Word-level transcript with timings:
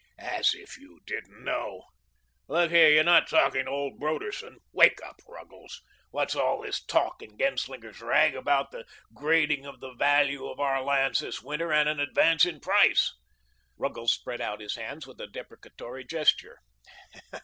"As 0.17 0.55
if 0.55 0.77
you 0.79 0.99
didn't 1.05 1.43
know. 1.43 1.83
Look 2.47 2.71
here, 2.71 2.89
you're 2.89 3.03
not 3.03 3.29
talking 3.29 3.65
to 3.65 3.69
old 3.69 3.99
Broderson. 3.99 4.57
Wake 4.73 4.97
up, 5.05 5.21
Ruggles. 5.27 5.79
What's 6.09 6.33
all 6.35 6.63
this 6.63 6.83
talk 6.83 7.21
in 7.21 7.37
Genslinger's 7.37 8.01
rag 8.01 8.35
about 8.35 8.71
the 8.71 8.83
grading 9.13 9.67
of 9.67 9.79
the 9.79 9.93
value 9.93 10.47
of 10.47 10.59
our 10.59 10.81
lands 10.81 11.19
this 11.19 11.43
winter 11.43 11.71
and 11.71 11.87
an 11.87 11.99
advance 11.99 12.47
in 12.47 12.55
the 12.55 12.61
price?" 12.61 13.13
Ruggles 13.77 14.11
spread 14.11 14.41
out 14.41 14.59
his 14.59 14.73
hands 14.73 15.05
with 15.05 15.21
a 15.21 15.27
deprecatory 15.27 16.03
gesture. 16.03 16.57